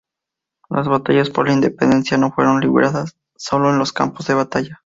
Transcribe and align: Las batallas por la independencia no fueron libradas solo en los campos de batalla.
Las 0.71 0.87
batallas 0.87 1.29
por 1.29 1.45
la 1.45 1.53
independencia 1.53 2.17
no 2.17 2.31
fueron 2.31 2.59
libradas 2.59 3.17
solo 3.37 3.69
en 3.69 3.77
los 3.77 3.93
campos 3.93 4.25
de 4.25 4.33
batalla. 4.33 4.79